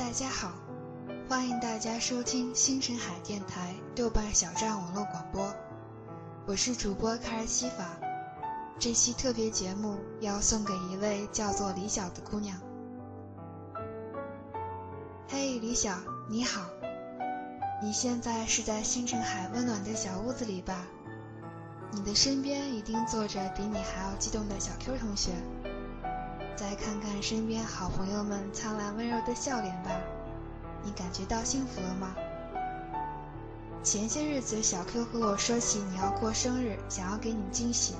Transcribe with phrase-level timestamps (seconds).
[0.00, 0.52] 大家好，
[1.28, 5.54] 欢迎大家收听星辰海电台豆瓣小站网络广播，
[6.46, 7.84] 我是主播卡尔西法。
[8.78, 12.58] 这期特别节目要送给一位叫做李晓的姑娘。
[15.28, 15.98] 嘿，李晓，
[16.30, 16.62] 你好，
[17.82, 20.86] 你现在是在星辰海温暖的小屋子里吧？
[21.92, 25.32] 你的身边一定坐着比你还要激动的小 Q 同学。
[26.60, 29.90] 再看看身边好朋友们灿烂温柔的笑脸吧，
[30.84, 32.14] 你感觉到幸福了吗？
[33.82, 37.94] 前些日子，小 Q 和我说起你要过生日，想要给你惊喜，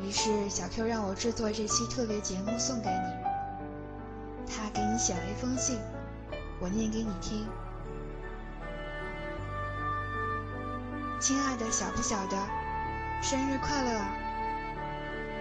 [0.00, 4.50] 于是小 Q 让我制作这期特别节目送给你。
[4.50, 5.78] 他给你写了一封信，
[6.60, 7.46] 我念给你听。
[11.20, 12.36] 亲爱的小不小的，
[13.20, 14.27] 生日快乐！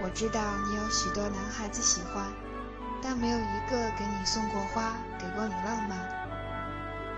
[0.02, 2.26] 我知道你有许多男孩子喜欢，
[3.02, 5.98] 但没有一个给你送过花，给过你浪漫。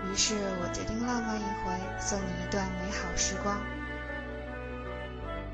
[0.08, 3.58] 于是我决定浪漫一回，送你一段美好时光。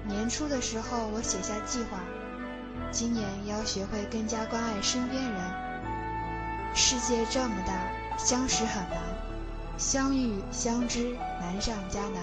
[0.04, 1.98] 年初的时候，我写下计划，
[2.92, 5.40] 今年要学会更加关爱身边人。
[6.74, 7.72] 世界这么大，
[8.16, 8.98] 相识很难，
[9.76, 12.22] 相遇相知难上加难。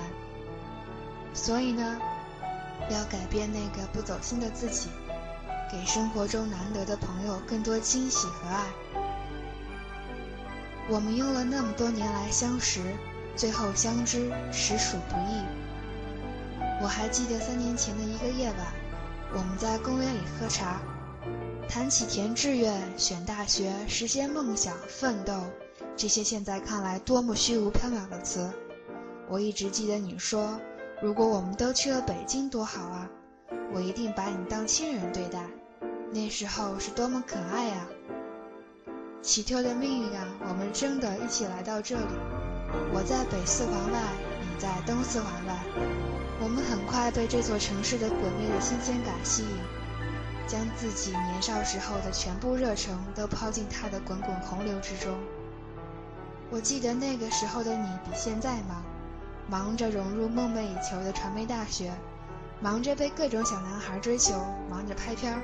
[1.34, 2.00] 所以呢？
[2.90, 4.90] 要改变那个不走心的自己，
[5.72, 8.66] 给生活中难得的朋友更多惊喜和爱。
[10.90, 12.82] 我们用了那么多年来相识，
[13.36, 15.44] 最后相知实属不易。
[16.82, 18.58] 我还记得三年前的一个夜晚，
[19.34, 20.82] 我们在公园里喝茶，
[21.70, 25.42] 谈起填志愿、选大学、实现梦想、奋斗，
[25.96, 28.52] 这些现在看来多么虚无缥缈的词。
[29.30, 30.60] 我一直记得你说。
[31.04, 33.10] 如果我们都去了北京多好啊！
[33.74, 35.44] 我一定把你当亲人对待。
[36.14, 37.86] 那时候是多么可爱啊！
[39.22, 42.06] 奇特的命运啊，我们真的一起来到这里。
[42.94, 44.00] 我在北四环外，
[44.40, 45.54] 你在东四环外。
[46.42, 49.58] 我们很快被这座城市的滚灭的新鲜感吸引，
[50.48, 55.14] 将自己年少时候的全部热诚都抛进它的滚滚洪流之中。
[56.50, 58.82] 我记得那个时候的你比现在忙。
[59.50, 61.92] 忙着融入梦寐以求的传媒大学，
[62.62, 64.34] 忙着被各种小男孩追求，
[64.70, 65.42] 忙着拍片儿，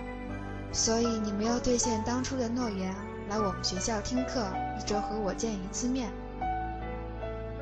[0.71, 2.95] 所以你没有兑现当初的诺言，
[3.29, 4.45] 来我们学校听课，
[4.79, 6.09] 一周和我见一次面。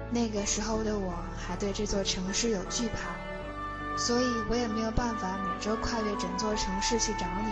[0.10, 7.52] 那个时候的我还对这座城市有惧怕，所以我也没有办法每周跨越整座城市去找你。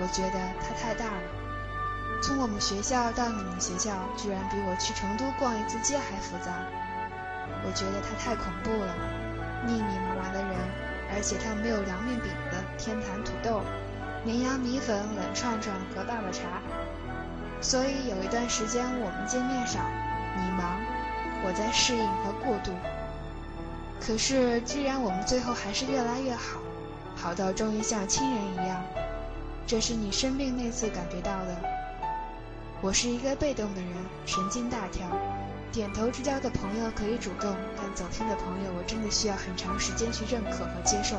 [0.00, 1.22] 我觉得它太大了，
[2.22, 6.52] 从我们学校到你们学校，居然比我去成都逛一次街还复杂。
[7.64, 8.94] 我觉得他太恐怖了，
[9.66, 10.50] 密密麻麻的人，
[11.14, 13.62] 而且他没有凉面饼的天坛土豆、
[14.24, 16.60] 绵阳米粉、冷串串和爸爸茶。
[17.60, 19.78] 所以有一段时间我们见面少，
[20.36, 20.80] 你忙，
[21.44, 22.72] 我在适应和过渡。
[24.00, 26.58] 可是既然我们最后还是越来越好，
[27.14, 28.82] 好到终于像亲人一样，
[29.64, 31.56] 这是你生病那次感觉到的。
[32.80, 33.92] 我是一个被动的人，
[34.26, 35.06] 神经大条。
[35.72, 41.16] 点头之交的朋友可以主动，但走心的朋友，我真的需要很长时间去认可和接受。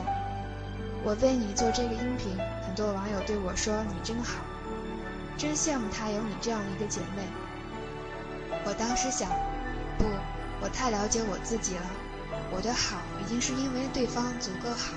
[1.04, 4.46] 我为你做这个音频，很多网友对我说：“你真好，
[5.36, 7.26] 真羡慕他有你这样一个姐妹。”
[8.64, 9.28] 我当时想，
[9.98, 10.06] 不，
[10.62, 11.90] 我太了解我自己了。
[12.52, 14.94] 我的好已经是因为对方足够好，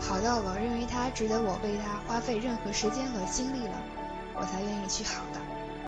[0.00, 3.74] 好到我认为他值得我为他花费任何时间和精力了，
[4.36, 5.40] 我才愿意去好的。